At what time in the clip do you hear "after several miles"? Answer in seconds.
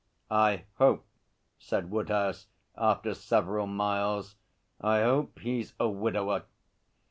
2.75-4.35